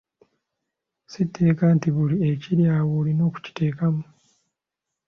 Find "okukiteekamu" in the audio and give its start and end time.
3.29-4.03